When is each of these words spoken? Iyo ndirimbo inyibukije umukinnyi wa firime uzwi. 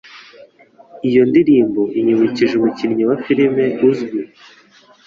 Iyo 1.07 1.21
ndirimbo 1.29 1.81
inyibukije 1.99 2.53
umukinnyi 2.55 3.03
wa 3.09 3.17
firime 3.23 3.65
uzwi. 3.89 4.19